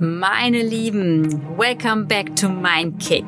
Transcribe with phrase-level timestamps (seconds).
[0.00, 3.24] Meine Lieben, welcome back to Mindkick,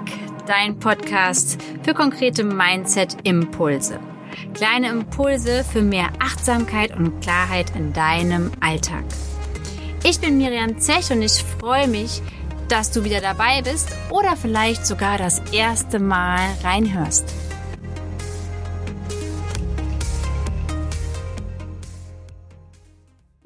[0.49, 4.01] dein Podcast für konkrete Mindset-Impulse.
[4.53, 9.05] Kleine Impulse für mehr Achtsamkeit und Klarheit in deinem Alltag.
[10.03, 12.21] Ich bin Miriam Zech und ich freue mich,
[12.69, 17.33] dass du wieder dabei bist oder vielleicht sogar das erste Mal reinhörst.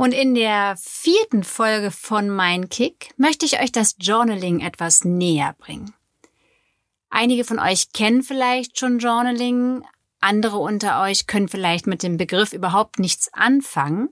[0.00, 5.54] Und in der vierten Folge von Mein Kick möchte ich euch das Journaling etwas näher
[5.58, 5.92] bringen.
[7.10, 9.84] Einige von euch kennen vielleicht schon Journaling,
[10.18, 14.08] andere unter euch können vielleicht mit dem Begriff überhaupt nichts anfangen.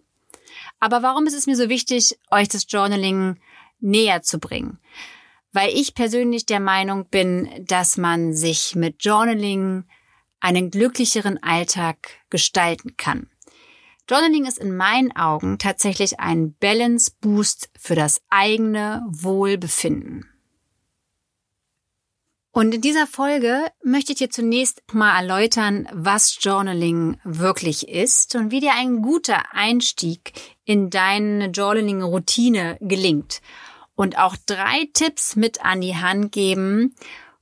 [0.79, 3.41] Aber warum ist es mir so wichtig, euch das Journaling
[3.81, 4.79] näher zu bringen?
[5.53, 9.85] Weil ich persönlich der Meinung bin, dass man sich mit Journaling
[10.41, 13.31] einen glücklicheren Alltag gestalten kann.
[14.09, 20.25] Journaling ist in meinen Augen tatsächlich ein Balance Boost für das eigene Wohlbefinden.
[22.51, 28.51] Und in dieser Folge möchte ich dir zunächst mal erläutern, was Journaling wirklich ist und
[28.51, 30.33] wie dir ein guter Einstieg
[30.65, 33.43] in deine Journaling-Routine gelingt.
[33.95, 36.95] Und auch drei Tipps mit an die Hand geben,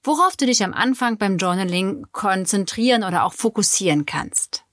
[0.02, 4.64] worauf du dich am Anfang beim Journaling konzentrieren oder auch fokussieren kannst.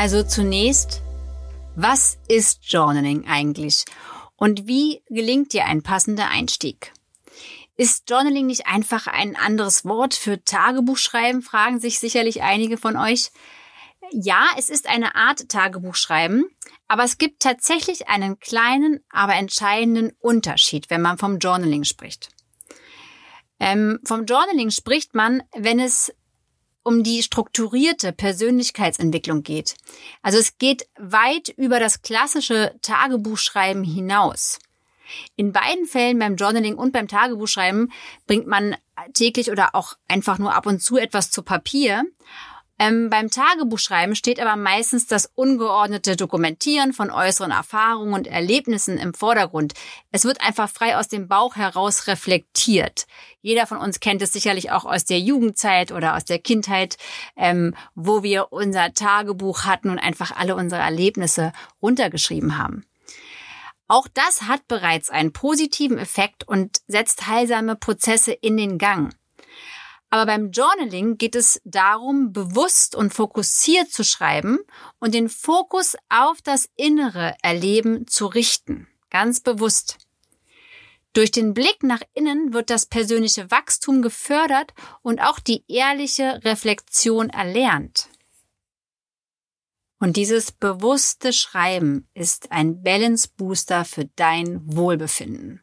[0.00, 1.02] Also zunächst,
[1.76, 3.84] was ist Journaling eigentlich?
[4.34, 6.94] Und wie gelingt dir ein passender Einstieg?
[7.76, 13.30] Ist Journaling nicht einfach ein anderes Wort für Tagebuchschreiben, fragen sich sicherlich einige von euch.
[14.10, 16.46] Ja, es ist eine Art Tagebuchschreiben,
[16.88, 22.30] aber es gibt tatsächlich einen kleinen, aber entscheidenden Unterschied, wenn man vom Journaling spricht.
[23.58, 26.10] Ähm, vom Journaling spricht man, wenn es
[26.90, 29.76] um die strukturierte Persönlichkeitsentwicklung geht.
[30.22, 34.58] Also es geht weit über das klassische Tagebuchschreiben hinaus.
[35.36, 37.92] In beiden Fällen beim Journaling und beim Tagebuchschreiben
[38.26, 38.74] bringt man
[39.14, 42.02] täglich oder auch einfach nur ab und zu etwas zu Papier.
[42.82, 49.12] Ähm, beim Tagebuchschreiben steht aber meistens das ungeordnete Dokumentieren von äußeren Erfahrungen und Erlebnissen im
[49.12, 49.74] Vordergrund.
[50.12, 53.06] Es wird einfach frei aus dem Bauch heraus reflektiert.
[53.42, 56.96] Jeder von uns kennt es sicherlich auch aus der Jugendzeit oder aus der Kindheit,
[57.36, 61.52] ähm, wo wir unser Tagebuch hatten und einfach alle unsere Erlebnisse
[61.82, 62.86] runtergeschrieben haben.
[63.88, 69.12] Auch das hat bereits einen positiven Effekt und setzt heilsame Prozesse in den Gang.
[70.10, 74.58] Aber beim Journaling geht es darum, bewusst und fokussiert zu schreiben
[74.98, 78.88] und den Fokus auf das innere Erleben zu richten.
[79.08, 79.98] Ganz bewusst.
[81.12, 87.30] Durch den Blick nach innen wird das persönliche Wachstum gefördert und auch die ehrliche Reflexion
[87.30, 88.08] erlernt.
[89.98, 95.62] Und dieses bewusste Schreiben ist ein Balance Booster für dein Wohlbefinden.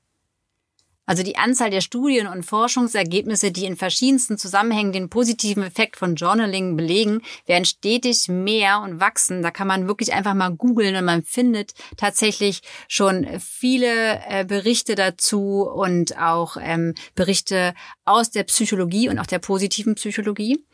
[1.07, 6.15] Also die Anzahl der Studien und Forschungsergebnisse, die in verschiedensten Zusammenhängen den positiven Effekt von
[6.15, 9.41] Journaling belegen, werden stetig mehr und wachsen.
[9.41, 14.95] Da kann man wirklich einfach mal googeln und man findet tatsächlich schon viele äh, Berichte
[14.95, 20.65] dazu und auch ähm, Berichte aus der Psychologie und auch der positiven Psychologie.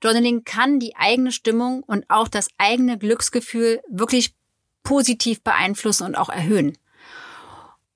[0.00, 4.36] Journaling kann die eigene Stimmung und auch das eigene Glücksgefühl wirklich
[4.84, 6.78] positiv beeinflussen und auch erhöhen.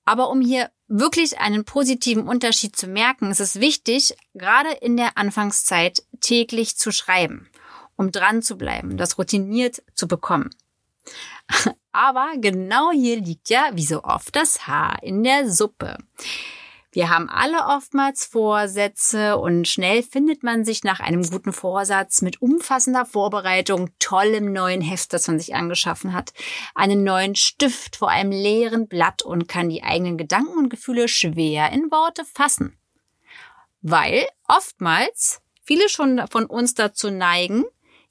[0.03, 5.17] Aber um hier wirklich einen positiven Unterschied zu merken, ist es wichtig, gerade in der
[5.17, 7.47] Anfangszeit täglich zu schreiben,
[7.95, 10.49] um dran zu bleiben, das routiniert zu bekommen.
[11.91, 15.97] Aber genau hier liegt ja, wie so oft, das Haar in der Suppe.
[16.91, 22.41] Wir haben alle oftmals Vorsätze und schnell findet man sich nach einem guten Vorsatz mit
[22.41, 26.33] umfassender Vorbereitung, tollem neuen Heft, das man sich angeschaffen hat,
[26.73, 31.71] einen neuen Stift vor einem leeren Blatt und kann die eigenen Gedanken und Gefühle schwer
[31.71, 32.75] in Worte fassen.
[33.81, 37.65] Weil oftmals viele schon von uns dazu neigen,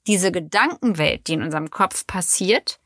[0.06, 2.78] diese Gedankenwelt, die in unserem Kopf passiert,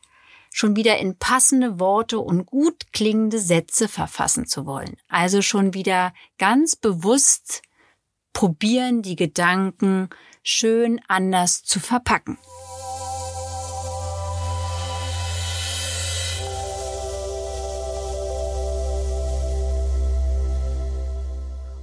[0.52, 4.96] schon wieder in passende Worte und gut klingende Sätze verfassen zu wollen.
[5.08, 7.62] Also schon wieder ganz bewusst
[8.32, 10.08] probieren, die Gedanken
[10.42, 12.38] schön anders zu verpacken.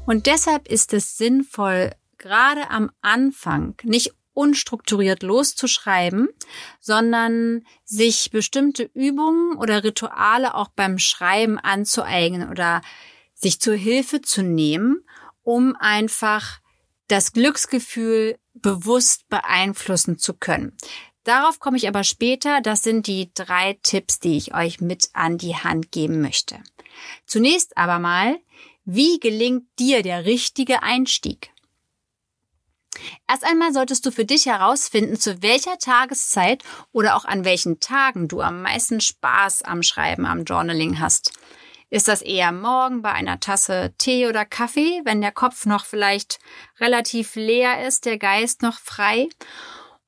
[0.06, 6.30] Und deshalb ist es sinnvoll, gerade am Anfang nicht unstrukturiert loszuschreiben,
[6.80, 12.82] sondern sich bestimmte Übungen oder Rituale auch beim Schreiben anzueignen oder
[13.34, 15.04] sich zur Hilfe zu nehmen,
[15.44, 16.62] um einfach
[17.10, 20.78] das Glücksgefühl bewusst beeinflussen zu können.
[21.26, 22.62] Darauf komme ich aber später.
[22.62, 26.60] Das sind die drei Tipps, die ich euch mit an die Hand geben möchte.
[27.26, 28.40] Zunächst aber mal,
[28.86, 31.52] wie gelingt dir der richtige Einstieg?
[33.28, 38.28] Erst einmal solltest du für dich herausfinden, zu welcher Tageszeit oder auch an welchen Tagen
[38.28, 41.32] du am meisten Spaß am Schreiben, am Journaling hast.
[41.92, 46.40] Ist das eher morgen bei einer Tasse Tee oder Kaffee, wenn der Kopf noch vielleicht
[46.80, 49.28] relativ leer ist, der Geist noch frei?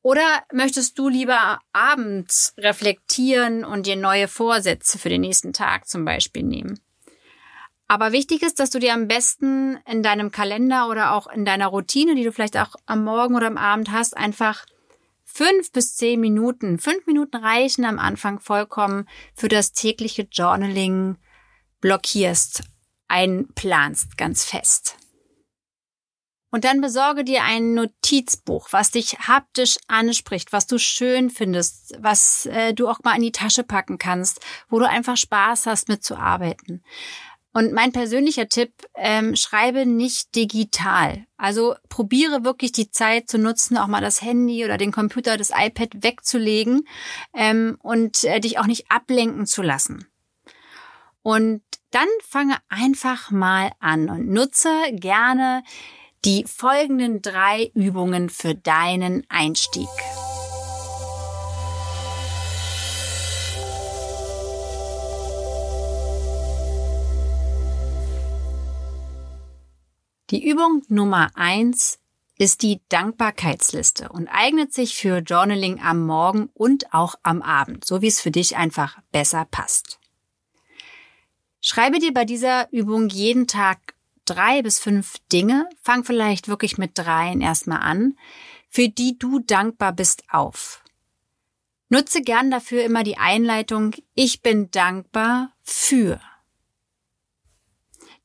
[0.03, 6.05] Oder möchtest du lieber abends reflektieren und dir neue Vorsätze für den nächsten Tag zum
[6.05, 6.79] Beispiel nehmen?
[7.91, 11.67] Aber wichtig ist, dass du dir am besten in deinem Kalender oder auch in deiner
[11.67, 14.65] Routine, die du vielleicht auch am Morgen oder am Abend hast, einfach
[15.25, 21.17] fünf bis zehn Minuten, fünf Minuten reichen am Anfang vollkommen für das tägliche Journaling
[21.81, 22.63] blockierst,
[23.09, 24.95] einplanst ganz fest.
[26.49, 32.45] Und dann besorge dir ein Notizbuch, was dich haptisch anspricht, was du schön findest, was
[32.45, 34.39] äh, du auch mal in die Tasche packen kannst,
[34.69, 36.83] wo du einfach Spaß hast mitzuarbeiten.
[37.53, 41.25] Und mein persönlicher Tipp, ähm, schreibe nicht digital.
[41.36, 45.51] Also probiere wirklich die Zeit zu nutzen, auch mal das Handy oder den Computer, das
[45.53, 46.88] iPad wegzulegen
[47.33, 50.07] ähm, und äh, dich auch nicht ablenken zu lassen.
[51.24, 51.62] Und
[51.92, 55.63] dann fange einfach mal an und nutze gerne
[56.24, 59.89] die folgenden drei Übungen für deinen Einstieg.
[70.31, 71.99] Die Übung Nummer eins
[72.37, 78.01] ist die Dankbarkeitsliste und eignet sich für Journaling am Morgen und auch am Abend, so
[78.01, 79.99] wie es für dich einfach besser passt.
[81.59, 83.93] Schreibe dir bei dieser Übung jeden Tag
[84.23, 88.17] drei bis fünf Dinge, fang vielleicht wirklich mit dreien erstmal an,
[88.69, 90.81] für die du dankbar bist auf.
[91.89, 96.21] Nutze gern dafür immer die Einleitung Ich bin dankbar für.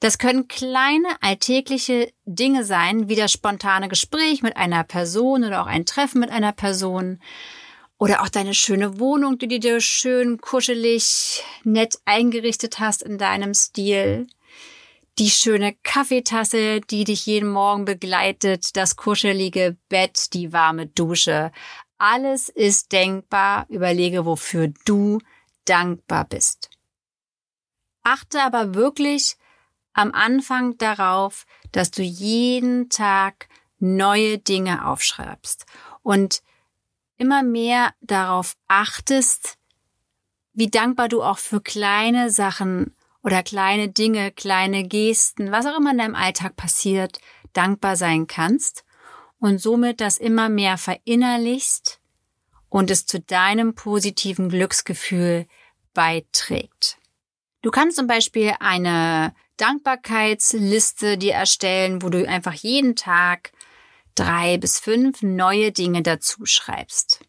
[0.01, 5.67] Das können kleine alltägliche Dinge sein, wie das spontane Gespräch mit einer Person oder auch
[5.67, 7.21] ein Treffen mit einer Person
[7.99, 13.55] oder auch deine schöne Wohnung, die du dir schön kuschelig, nett eingerichtet hast in deinem
[13.55, 14.27] Stil
[15.19, 21.53] die schöne Kaffeetasse, die dich jeden Morgen begleitet, das kuschelige Bett, die warme Dusche.
[21.99, 23.67] Alles ist denkbar.
[23.71, 25.21] Überlege, wofür du
[25.65, 26.69] dankbar bist.
[28.03, 29.37] Achte aber wirklich
[29.97, 33.49] am Anfang darauf, dass du jeden Tag
[33.79, 35.65] neue Dinge aufschreibst
[36.03, 36.43] und
[37.17, 39.57] immer mehr darauf achtest,
[40.53, 45.93] wie dankbar du auch für kleine Sachen oder kleine Dinge, kleine Gesten, was auch immer
[45.93, 47.19] in deinem Alltag passiert,
[47.55, 48.85] dankbar sein kannst
[49.39, 52.01] und somit das immer mehr verinnerlichst
[52.69, 55.47] und es zu deinem positiven Glücksgefühl
[55.95, 56.99] beiträgt.
[57.63, 63.53] Du kannst zum Beispiel eine Dankbarkeitsliste dir erstellen, wo du einfach jeden Tag
[64.15, 67.21] drei bis fünf neue Dinge dazu schreibst.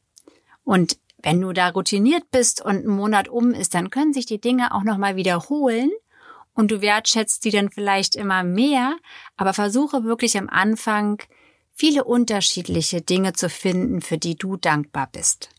[0.63, 4.41] Und wenn du da routiniert bist und ein Monat um ist, dann können sich die
[4.41, 5.91] Dinge auch nochmal wiederholen
[6.53, 8.97] und du wertschätzt sie dann vielleicht immer mehr,
[9.35, 11.22] aber versuche wirklich am Anfang
[11.72, 15.50] viele unterschiedliche Dinge zu finden, für die du dankbar bist.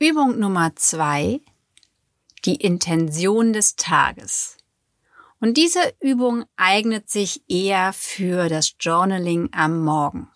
[0.00, 1.40] Übung Nummer zwei.
[2.44, 4.56] Die Intention des Tages.
[5.40, 10.28] Und diese Übung eignet sich eher für das Journaling am Morgen.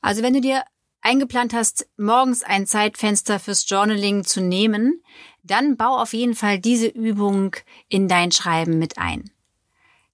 [0.00, 0.64] Also wenn du dir
[1.02, 5.02] eingeplant hast, morgens ein Zeitfenster fürs Journaling zu nehmen,
[5.42, 7.54] dann bau auf jeden Fall diese Übung
[7.88, 9.30] in dein Schreiben mit ein.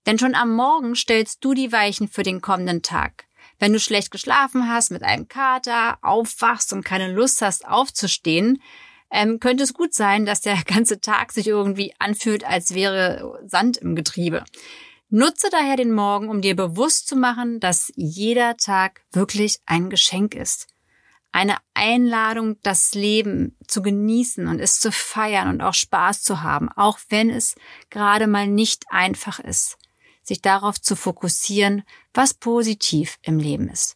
[0.05, 3.26] Denn schon am Morgen stellst du die Weichen für den kommenden Tag.
[3.59, 8.61] Wenn du schlecht geschlafen hast, mit einem Kater, aufwachst und keine Lust hast aufzustehen,
[9.11, 13.79] ähm, könnte es gut sein, dass der ganze Tag sich irgendwie anfühlt, als wäre Sand
[13.79, 14.45] im Getriebe.
[15.09, 20.35] Nutze daher den Morgen, um dir bewusst zu machen, dass jeder Tag wirklich ein Geschenk
[20.35, 20.67] ist.
[21.31, 26.71] Eine Einladung, das Leben zu genießen und es zu feiern und auch Spaß zu haben,
[26.73, 27.55] auch wenn es
[27.91, 29.77] gerade mal nicht einfach ist,
[30.27, 33.95] sich darauf zu fokussieren, was positiv im Leben ist.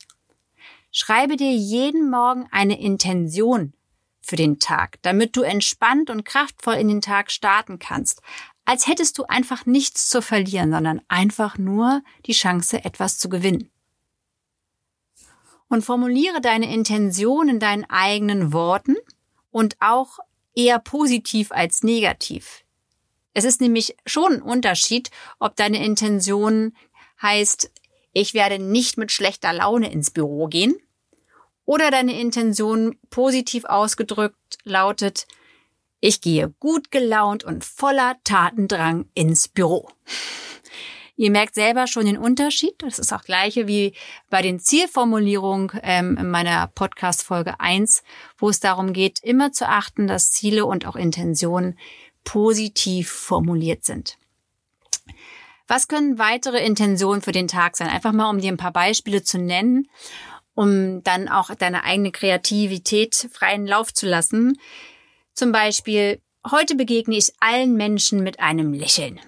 [0.92, 3.74] Schreibe dir jeden Morgen eine Intention
[4.20, 8.22] für den Tag, damit du entspannt und kraftvoll in den Tag starten kannst,
[8.64, 13.70] als hättest du einfach nichts zu verlieren, sondern einfach nur die Chance, etwas zu gewinnen.
[15.68, 18.96] Und formuliere deine Intention in deinen eigenen Worten
[19.50, 20.18] und auch
[20.54, 22.64] eher positiv als negativ.
[23.32, 26.76] Es ist nämlich schon ein Unterschied, ob deine Intention
[27.22, 27.70] heißt,
[28.12, 30.74] ich werde nicht mit schlechter Laune ins Büro gehen,
[31.64, 35.28] oder deine Intention positiv ausgedrückt lautet,
[36.00, 39.88] ich gehe gut gelaunt und voller Tatendrang ins Büro.
[41.14, 42.74] Ihr merkt selber schon den Unterschied.
[42.78, 43.94] Das ist auch gleiche wie
[44.30, 48.02] bei den Zielformulierungen ähm, in meiner Podcast-Folge 1,
[48.38, 51.78] wo es darum geht, immer zu achten, dass Ziele und auch Intentionen
[52.24, 54.16] positiv formuliert sind.
[55.66, 57.88] Was können weitere Intentionen für den Tag sein?
[57.88, 59.88] Einfach mal, um dir ein paar Beispiele zu nennen,
[60.54, 64.58] um dann auch deine eigene Kreativität freien Lauf zu lassen.
[65.32, 69.20] Zum Beispiel, heute begegne ich allen Menschen mit einem Lächeln.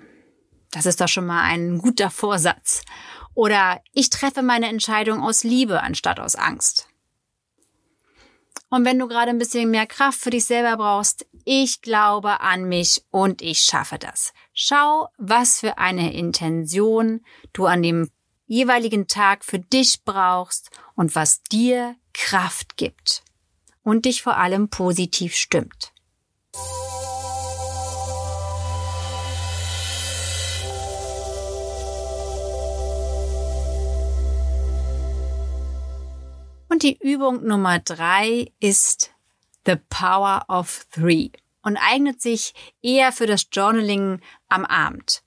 [0.73, 2.83] Das ist doch schon mal ein guter Vorsatz.
[3.35, 6.89] Oder ich treffe meine Entscheidung aus Liebe anstatt aus Angst.
[8.69, 12.65] Und wenn du gerade ein bisschen mehr Kraft für dich selber brauchst, ich glaube an
[12.65, 14.33] mich und ich schaffe das.
[14.55, 17.21] Schau, was für eine Intention
[17.53, 18.11] du an dem
[18.47, 23.23] jeweiligen Tag für dich brauchst und was dir Kraft gibt
[23.83, 25.92] und dich vor allem positiv stimmt.
[36.83, 39.13] Die Übung Nummer drei ist
[39.67, 41.31] The Power of Three
[41.63, 45.23] und eignet sich eher für das Journaling am Abend.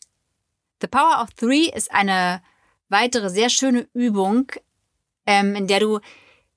[0.82, 2.42] The Power of Three ist eine
[2.90, 4.52] weitere sehr schöne Übung,
[5.26, 6.02] ähm, in der du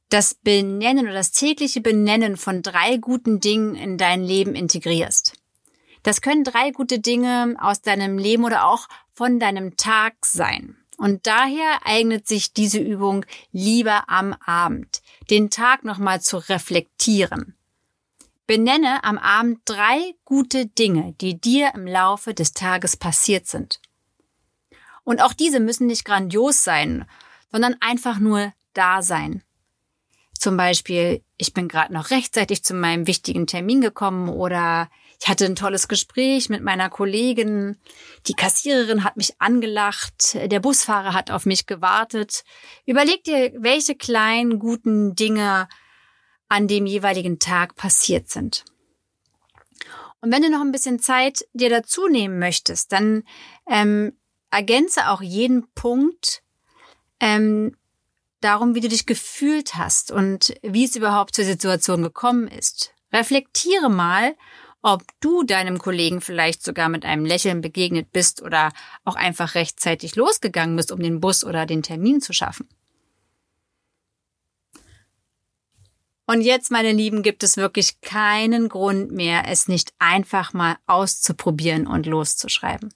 [0.09, 5.35] das Benennen oder das tägliche Benennen von drei guten Dingen in dein Leben integrierst.
[6.02, 10.76] Das können drei gute Dinge aus deinem Leben oder auch von deinem Tag sein.
[10.99, 15.00] Und daher eignet sich diese Übung lieber am Abend,
[15.31, 17.55] den Tag nochmal zu reflektieren.
[18.49, 23.81] Benenne am Abend drei gute Dinge, die dir im Laufe des Tages passiert sind.
[25.05, 27.07] Und auch diese müssen nicht grandios sein,
[27.52, 29.45] sondern einfach nur da sein.
[30.37, 34.90] Zum Beispiel, ich bin gerade noch rechtzeitig zu meinem wichtigen Termin gekommen oder
[35.21, 37.77] ich hatte ein tolles Gespräch mit meiner Kollegin.
[38.27, 40.35] Die Kassiererin hat mich angelacht.
[40.35, 42.45] Der Busfahrer hat auf mich gewartet.
[42.87, 45.69] Überleg dir, welche kleinen guten Dinge
[46.49, 48.65] an dem jeweiligen Tag passiert sind.
[50.21, 53.25] Und wenn du noch ein bisschen Zeit dir dazu nehmen möchtest, dann
[53.69, 54.17] ähm,
[54.51, 56.43] ergänze auch jeden Punkt
[57.21, 57.77] ähm,
[58.41, 62.95] darum, wie du dich gefühlt hast und wie es überhaupt zur Situation gekommen ist.
[63.13, 64.37] Reflektiere mal
[64.83, 68.73] ob du deinem Kollegen vielleicht sogar mit einem Lächeln begegnet bist oder
[69.05, 72.69] auch einfach rechtzeitig losgegangen bist, um den Bus oder den Termin zu schaffen.
[76.27, 81.87] Und jetzt, meine Lieben, gibt es wirklich keinen Grund mehr, es nicht einfach mal auszuprobieren
[81.87, 82.93] und loszuschreiben.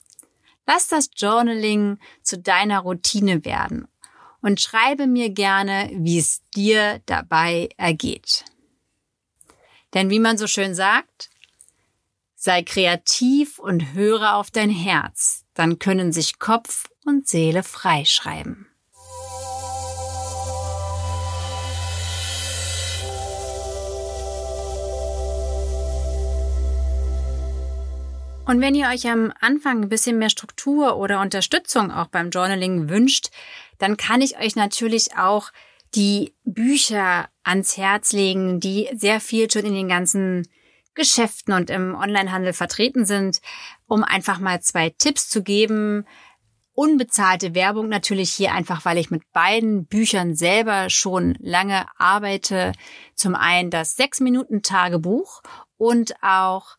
[0.66, 3.88] Lass das Journaling zu deiner Routine werden
[4.42, 8.44] und schreibe mir gerne, wie es dir dabei ergeht.
[9.94, 11.30] Denn wie man so schön sagt,
[12.44, 18.66] Sei kreativ und höre auf dein Herz, dann können sich Kopf und Seele freischreiben.
[28.44, 32.88] Und wenn ihr euch am Anfang ein bisschen mehr Struktur oder Unterstützung auch beim Journaling
[32.88, 33.30] wünscht,
[33.78, 35.52] dann kann ich euch natürlich auch
[35.94, 40.48] die Bücher ans Herz legen, die sehr viel schon in den ganzen
[40.94, 43.40] Geschäften und im Onlinehandel vertreten sind,
[43.86, 46.06] um einfach mal zwei Tipps zu geben.
[46.74, 52.72] Unbezahlte Werbung natürlich hier einfach, weil ich mit beiden Büchern selber schon lange arbeite.
[53.14, 55.42] Zum einen das Sechs-Minuten-Tagebuch
[55.76, 56.76] und auch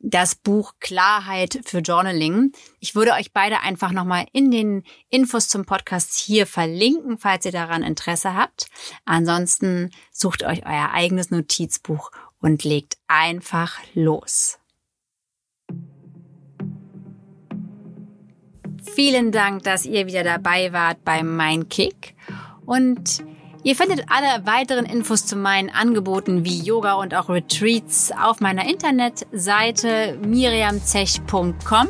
[0.00, 2.52] das Buch Klarheit für Journaling.
[2.80, 7.52] Ich würde euch beide einfach nochmal in den Infos zum Podcast hier verlinken, falls ihr
[7.52, 8.66] daran Interesse habt.
[9.04, 12.10] Ansonsten sucht euch euer eigenes Notizbuch
[12.40, 14.58] und legt einfach los.
[18.94, 22.14] Vielen Dank, dass ihr wieder dabei wart bei Mein Kick
[22.66, 23.22] und
[23.62, 28.66] Ihr findet alle weiteren Infos zu meinen Angeboten wie Yoga und auch Retreats auf meiner
[28.66, 31.88] Internetseite miriamzech.com.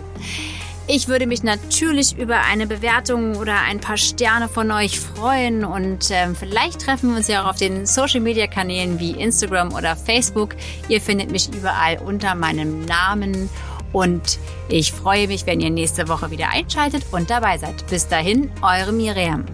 [0.93, 6.11] Ich würde mich natürlich über eine Bewertung oder ein paar Sterne von euch freuen und
[6.11, 9.95] äh, vielleicht treffen wir uns ja auch auf den Social Media Kanälen wie Instagram oder
[9.95, 10.57] Facebook.
[10.89, 13.49] Ihr findet mich überall unter meinem Namen
[13.93, 17.87] und ich freue mich, wenn ihr nächste Woche wieder einschaltet und dabei seid.
[17.87, 19.45] Bis dahin, eure Miriam.